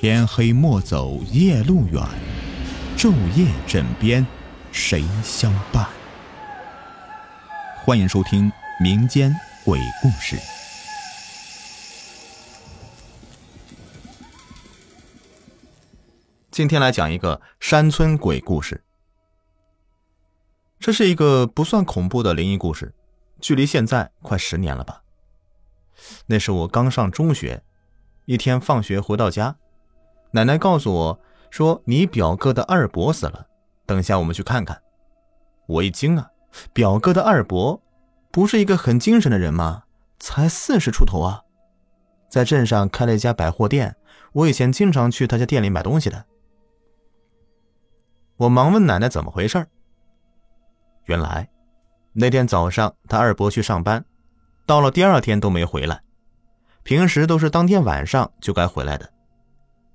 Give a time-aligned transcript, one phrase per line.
[0.00, 2.00] 天黑莫走夜路远，
[2.96, 4.24] 昼夜枕边
[4.70, 5.88] 谁相伴？
[7.84, 8.48] 欢迎收听
[8.80, 9.34] 民间
[9.64, 10.38] 鬼故事。
[16.52, 18.84] 今天来讲一个山村鬼故事。
[20.78, 22.94] 这是一个不算恐怖的灵异故事，
[23.40, 25.02] 距离现在快十年了吧。
[26.26, 27.64] 那是我刚上中学，
[28.26, 29.56] 一天放学回到家，
[30.30, 33.46] 奶奶告诉我说：“你表哥的二伯死了，
[33.86, 34.82] 等下我们去看看。”
[35.66, 36.30] 我一惊啊，
[36.72, 37.82] 表哥的二伯
[38.30, 39.84] 不是一个很精神的人吗？
[40.18, 41.42] 才四十出头啊，
[42.28, 43.96] 在镇上开了一家百货店，
[44.32, 46.24] 我以前经常去他家店里买东西的。
[48.36, 49.66] 我忙问奶奶怎么回事
[51.04, 51.48] 原来，
[52.12, 54.04] 那天早上他二伯去上班，
[54.66, 56.02] 到了第二天都没回来。
[56.82, 59.12] 平时都是当天晚上就该回来的，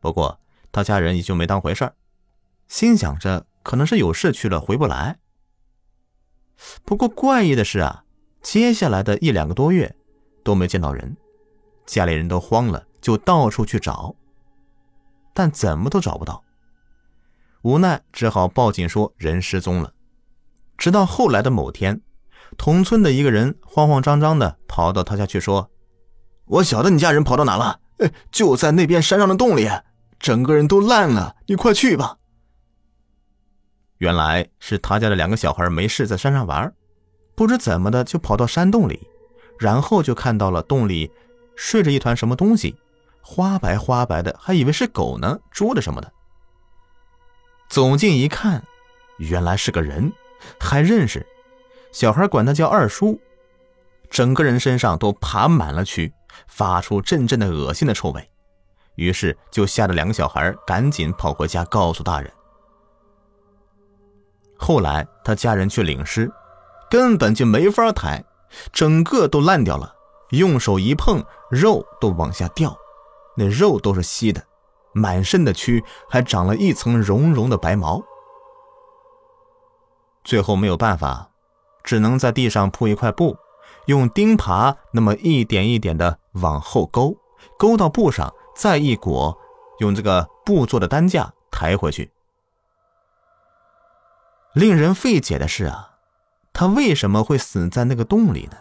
[0.00, 1.94] 不过他家人也就没当回事儿，
[2.68, 5.18] 心想着可能是有事去了回不来。
[6.84, 8.04] 不过怪异的是啊，
[8.42, 9.94] 接下来的一两个多月
[10.42, 11.16] 都没见到人，
[11.86, 14.14] 家里人都慌了，就到处去找，
[15.32, 16.44] 但怎么都找不到。
[17.62, 19.92] 无奈只好报警说人失踪了。
[20.76, 22.00] 直到后来的某天，
[22.56, 25.70] 同村的一个人慌慌张张的跑到他家去说
[26.46, 27.80] ：“我晓得你家人跑到哪了，
[28.30, 29.68] 就在那边山上的洞里，
[30.18, 31.36] 整个人都烂了。
[31.46, 32.16] 你快去吧。”
[33.98, 36.72] 原来是他家的两个小孩没事在山上玩，
[37.34, 39.06] 不知怎么的就跑到山洞里，
[39.58, 41.10] 然后就看到了洞里
[41.56, 42.76] 睡着一团什么东西，
[43.20, 46.12] 花白花白的，还以为是狗呢、猪的什么的。
[47.68, 48.64] 走近一看，
[49.18, 50.12] 原来是个人。
[50.60, 51.26] 还认识，
[51.90, 53.20] 小孩管他叫二叔，
[54.08, 56.12] 整个人身上都爬满了蛆，
[56.46, 58.30] 发出阵阵的恶心的臭味，
[58.98, 62.30] 于是就吓得两个小孩赶紧跑回家告诉大人。
[64.58, 66.28] 后来他家人去领尸，
[66.90, 68.24] 根本就没法抬，
[68.72, 69.94] 整个都烂掉了，
[70.30, 72.76] 用手一碰，肉都往下掉，
[73.36, 74.42] 那肉都是稀的，
[74.92, 75.80] 满身的蛆
[76.10, 78.02] 还长了一层绒绒的白毛。
[80.24, 81.30] 最后没有办法，
[81.84, 83.36] 只能在地上铺一块布，
[83.86, 87.16] 用钉耙那么一点一点的往后勾，
[87.56, 89.38] 勾到布上，再一裹，
[89.78, 92.10] 用这个布做的担架抬回去。
[94.52, 95.92] 令人费解的是啊，
[96.52, 98.58] 他为什么会死在那个洞里呢？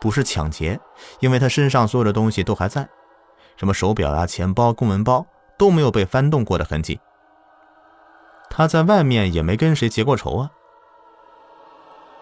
[0.00, 0.78] 不是抢劫，
[1.18, 2.88] 因为他身上所有的东西都还在，
[3.56, 5.26] 什么手表啊、钱包、公文包
[5.58, 7.00] 都没有被翻动过的痕迹。
[8.48, 10.52] 他在外面也没跟谁结过仇啊。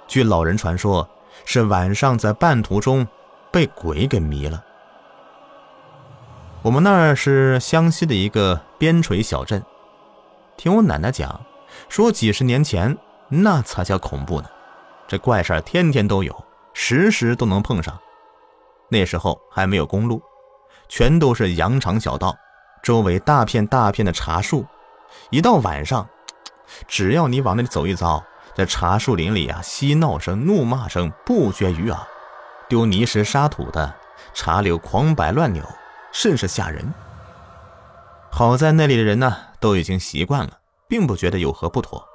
[0.07, 1.07] 据老人传说，
[1.45, 3.07] 是晚上在半途中
[3.53, 4.65] 被鬼给迷了。
[6.63, 9.65] 我们那儿是湘西的一个边陲小镇，
[10.57, 11.41] 听我奶奶讲，
[11.89, 12.99] 说几十年前
[13.29, 14.49] 那才叫恐怖呢，
[15.07, 17.97] 这怪事儿天天都有，时时都能碰上。
[18.89, 20.21] 那时候还没有公路，
[20.89, 22.37] 全都是羊肠小道，
[22.83, 24.67] 周围大片大片的茶树，
[25.31, 26.09] 一到晚上，
[26.89, 28.23] 只要你往那里走一遭。
[28.55, 32.01] 在茶树林里啊，嬉闹声、怒骂声不绝于耳，
[32.69, 33.95] 丢泥石、沙土的
[34.35, 35.63] 茶柳狂摆乱扭，
[36.13, 36.93] 甚是吓人。
[38.31, 42.07] 好在那里的人呢，都已经习惯了，并不觉得有何不妥。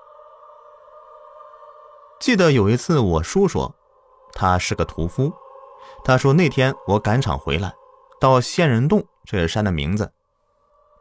[2.20, 3.76] 记得有一次，我叔说，
[4.34, 5.34] 他是个屠夫，
[6.06, 7.74] 他说那天我赶场回来，
[8.20, 10.14] 到仙人洞，这是山的名字，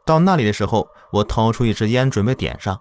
[0.04, 2.80] 到那里的时候，我掏出一支烟准备点上。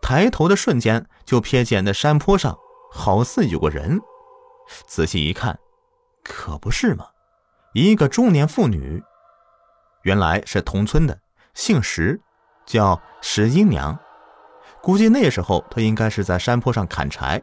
[0.00, 2.58] 抬头的瞬间，就瞥见那山坡上
[2.90, 4.00] 好似有个人。
[4.86, 5.58] 仔细一看，
[6.24, 7.06] 可不是嘛，
[7.72, 9.02] 一个中年妇女，
[10.04, 11.18] 原来是同村的，
[11.54, 12.20] 姓石，
[12.66, 13.98] 叫石英娘。
[14.82, 17.42] 估计那时候她应该是在山坡上砍柴。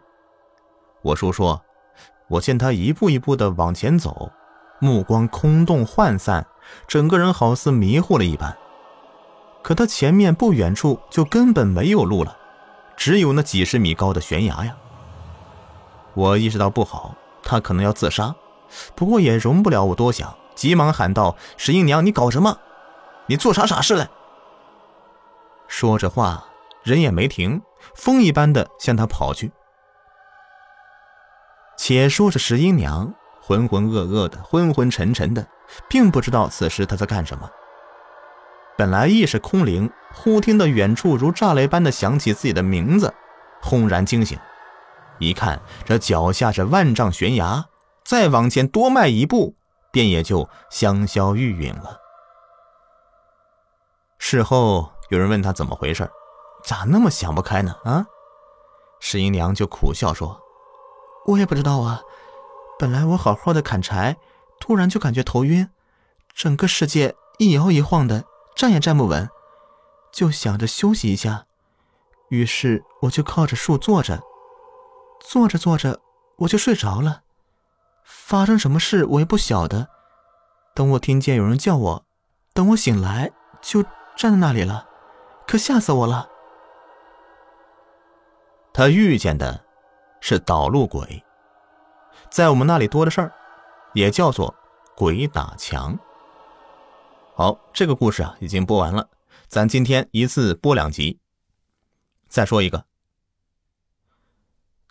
[1.01, 1.59] 我叔说，
[2.29, 4.31] 我见她一步一步的往前走，
[4.79, 6.45] 目光空洞涣散，
[6.87, 8.55] 整个人好似迷糊了一般。
[9.63, 12.37] 可她前面不远处就根本没有路了。
[12.95, 14.77] 只有那几十米高的悬崖呀！
[16.13, 18.35] 我意识到不好，他可能要自杀，
[18.93, 20.31] 不过也容不了我多想，
[20.61, 22.55] 急忙喊道：“石英娘，你搞什么？
[23.25, 24.07] 你做啥傻事来？”
[25.67, 26.45] 说着话，
[26.83, 27.59] 人也没停，
[27.95, 29.51] 风一般的向他跑去。
[31.75, 33.11] 且说着，石英娘
[33.41, 35.47] 浑浑噩噩的，昏昏沉沉的，
[35.89, 37.49] 并不知道此时他在干什么。
[38.77, 43.11] 本来意识空灵，忽听到远处如炸雷般的响起自己的名字，
[43.63, 44.37] 轰然惊醒。
[45.17, 47.65] 一看，这脚下是万丈悬崖，
[48.05, 49.55] 再往前多迈一步，
[49.91, 51.99] 便也就香消玉殒了。
[54.17, 56.09] 事后有人问他怎么回事，
[56.63, 57.75] 咋那么想不开呢？
[57.83, 58.05] 啊？
[58.99, 60.39] 石姨娘就苦笑说
[61.25, 62.01] ：“我也不知道啊，
[62.77, 64.17] 本来我好好的砍柴，
[64.59, 65.69] 突然就感觉头晕，
[66.33, 69.27] 整个世界一摇一晃的，站也站不稳，
[70.11, 71.47] 就想着休息一下，
[72.29, 74.21] 于是我就靠着树坐着，
[75.19, 75.99] 坐着坐着
[76.37, 77.23] 我就睡着了，
[78.11, 79.87] 发生什么事我也不晓得。
[80.73, 82.05] 等我听见有人叫我，
[82.53, 83.31] 等我醒来
[83.61, 83.81] 就
[84.15, 84.87] 站在那里了，
[85.47, 86.29] 可吓死我了。”
[88.73, 89.65] 他遇见的，
[90.21, 91.23] 是导路鬼，
[92.29, 93.33] 在我们那里多的事儿，
[93.93, 94.53] 也叫做
[94.95, 95.97] 鬼打墙。
[97.33, 99.09] 好，这个故事啊已经播完了，
[99.47, 101.19] 咱今天一次播两集。
[102.29, 102.85] 再说一个，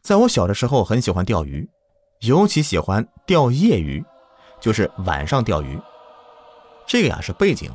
[0.02, 1.70] 在我小的时候很喜欢钓鱼，
[2.20, 4.04] 尤其喜欢钓夜鱼，
[4.60, 5.80] 就是晚上钓鱼。
[6.86, 7.70] 这个呀是背景。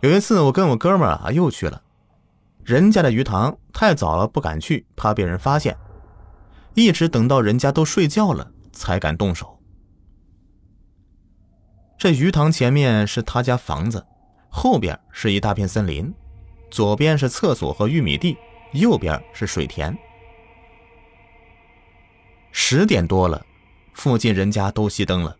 [0.00, 1.82] 有一次我跟我哥们儿啊又去了。
[2.64, 5.76] 人家的鱼塘太早了，不敢去，怕被人发现。
[6.74, 9.58] 一直等到人家都睡觉了，才敢动手。
[11.98, 14.06] 这鱼塘前面是他家房子，
[14.48, 16.14] 后边是一大片森林，
[16.70, 18.38] 左边是厕所和玉米地，
[18.72, 19.94] 右边是水田。
[22.52, 23.44] 十点多了，
[23.94, 25.36] 附近人家都熄灯了，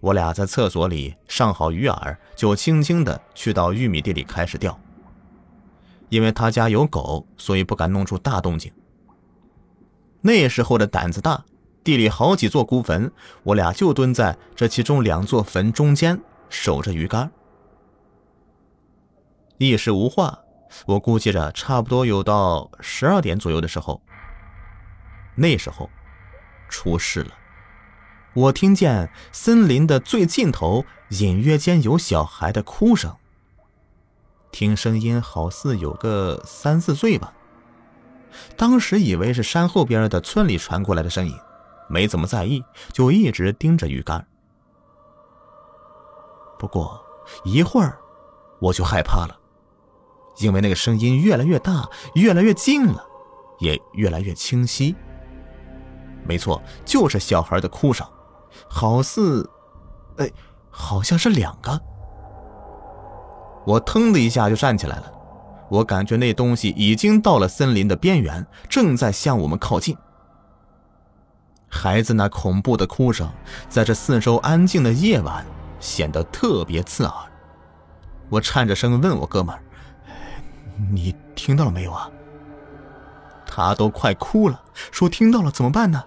[0.00, 4.78] 我俩在厕所里上好鱼饵，就轻轻的去到玉米地里开始钓。
[6.08, 8.72] 因为他家有狗，所以不敢弄出大动静。
[10.22, 11.44] 那时候的胆子大，
[11.84, 13.12] 地里好几座孤坟，
[13.42, 16.18] 我俩就蹲在这其中两座坟中间
[16.48, 17.30] 守着鱼竿。
[19.58, 20.38] 一时无话，
[20.86, 24.00] 我估计着差不多有到十二点左右的时候。
[25.34, 25.90] 那时候，
[26.68, 27.32] 出事了，
[28.34, 33.14] 我听见森林的最尽头隐约间有小孩的哭声。
[34.50, 37.32] 听声音好似有个三四岁吧，
[38.56, 41.34] 当时以为是山后边的村里传过来的声音，
[41.88, 44.26] 没怎么在意，就一直盯着鱼竿。
[46.58, 47.00] 不过
[47.44, 47.98] 一会儿，
[48.58, 49.38] 我就害怕了，
[50.38, 53.06] 因为那个声音越来越大，越来越近了，
[53.60, 54.96] 也越来越清晰。
[56.28, 58.06] 没错，就是小孩的哭声，
[58.68, 59.48] 好似，
[60.18, 60.30] 哎，
[60.70, 61.80] 好像是两个。
[63.64, 65.12] 我腾的一下就站起来了，
[65.70, 69.96] 我感觉那东西已经到了森林的边缘，正在向我们靠近。
[71.70, 73.28] 孩子那恐怖的哭声，
[73.68, 75.44] 在这四周安静的夜晚
[75.80, 77.14] 显得特别刺耳。
[78.28, 79.62] 我颤着声问我哥们儿
[80.92, 82.10] ：“你听到了没有啊？”
[83.50, 86.04] 他都快哭了，说：“听到了，怎么办呢？”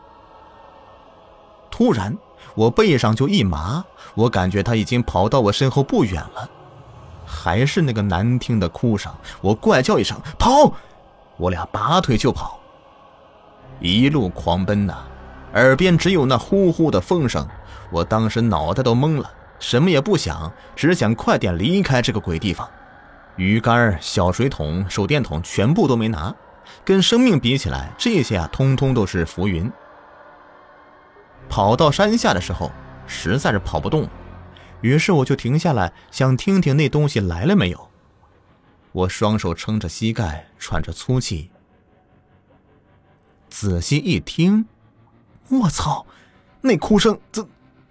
[1.82, 2.16] 突然，
[2.54, 3.84] 我背上就一麻，
[4.14, 6.48] 我感觉他已经跑到我身后不远了。
[7.26, 9.12] 还是那个难听的哭声，
[9.42, 10.72] 我怪叫一声跑，
[11.38, 12.60] 我俩拔腿就跑，
[13.80, 14.94] 一路狂奔呐，
[15.56, 17.48] 耳边只有那呼呼的风声，
[17.90, 22.70] 我当时脑袋都懵了，什么也不想，只想快点离开这个鬼地方。
[23.38, 26.32] 鱼竿、小水桶、手电筒全部都没拿，
[26.86, 29.72] 跟生命比起来，这些啊，通通都是浮云。
[31.52, 32.72] 跑到山下的时候，
[33.06, 34.08] 实在是跑不动。
[34.80, 37.90] 于是我就停下来，想听听那东西来了没有。
[38.94, 41.52] 我双手撑着膝盖，喘着粗气，
[43.50, 44.66] 仔细一听，
[45.50, 46.06] 我操，
[46.62, 47.46] 那哭声怎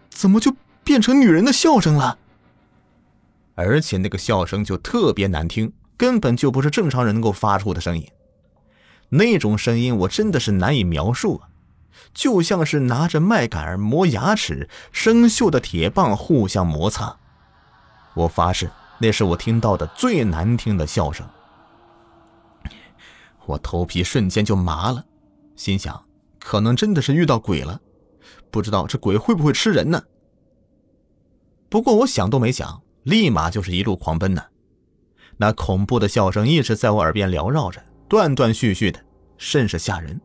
[0.08, 2.18] 怎么就变成女人的笑声了？
[3.56, 8.08] 而且那个笑声就特别难听，根本就不是正常人能够发出的声音。
[9.10, 11.49] 那种声音我真的是难以描述啊。
[12.12, 17.16] 就像是拿着麦秆磨牙齿，生锈的铁棒互相摩擦。
[18.14, 21.28] 我发誓，那是我听到的最难听的笑声。
[23.46, 25.04] 我头皮瞬间就麻了，
[25.56, 26.04] 心想，
[26.38, 27.80] 可能真的是遇到鬼了，
[28.50, 30.04] 不知道这鬼会不会吃人呢？
[31.68, 34.42] 不过我想都没想，立马就是一路狂奔呢。
[35.36, 39.00] 那恐怖的笑声一直在我耳边缭绕着，断断续续的，
[39.38, 40.20] 甚是吓人。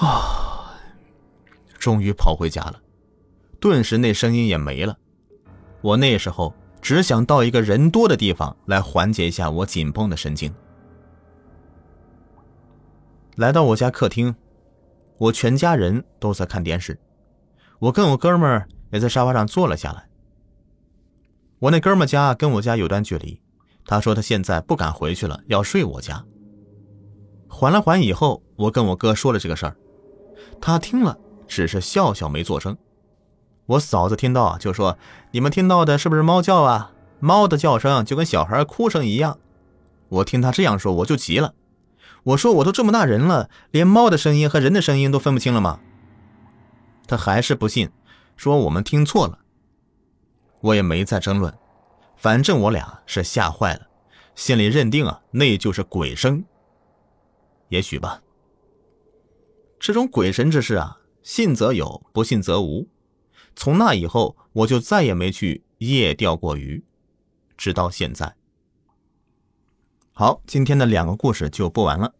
[0.00, 0.80] 啊！
[1.78, 2.80] 终于跑回家了，
[3.58, 4.98] 顿时那声音也没了。
[5.80, 10.52] 我那时候只想到一个人多的地方来缓解一下我紧绷的神经。
[13.36, 14.34] 来到我家客厅，
[15.16, 16.98] 我全家人都在看电视，
[17.78, 20.06] 我跟我哥们儿也在沙发上坐了下来。
[21.60, 23.40] 我那哥们家跟我家有段距离，
[23.86, 26.22] 他说他现在不敢回去了，要睡我家。
[27.48, 29.74] 缓了缓以后，我跟我哥说了这个事儿。
[30.60, 32.76] 他听了，只是笑笑没做声。
[33.66, 34.98] 我嫂子听到啊就说
[35.30, 36.92] ：“你们听到的是不是猫叫啊？
[37.20, 39.38] 猫的叫声就跟小孩哭声一样。
[40.08, 41.54] 我听他这样说，我就急了。
[42.24, 45.80] 我说：“我都这么大人了，连猫的声音和人的声音都分不清了吗？”
[47.06, 47.90] 他还是不信，
[48.36, 49.38] 说我们听错了。
[50.60, 51.56] 我也没再争论，
[52.16, 53.82] 反正我俩是吓坏了，
[54.34, 56.44] 心里认定啊，那就是鬼声。
[57.68, 58.20] 也许吧。
[59.80, 62.86] 这种鬼神之事啊，信则有，不信则无。
[63.56, 66.84] 从那以后，我就再也没去夜钓过鱼，
[67.56, 68.36] 直到现在。
[70.12, 72.14] 好，今天的两个故事就播完了。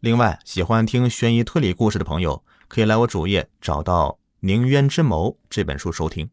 [0.00, 6.30] 另外，喜欢听悬疑推理故事的朋友，可以来我主页找到《宁渊之谋》这本书收听。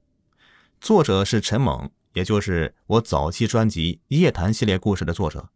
[0.80, 5.50] 作者是陈猛，也就是我早期专辑《夜谈》系列故事的作者。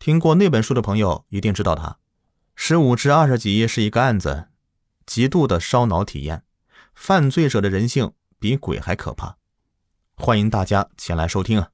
[0.00, 1.98] 听过那本书的朋友一定知道他。
[2.54, 4.48] 十五至二十集是一个案子，
[5.04, 6.44] 极度的烧脑体验，
[6.94, 9.36] 犯罪者的人性比鬼还可怕。
[10.14, 11.70] 欢迎大家前来收听啊！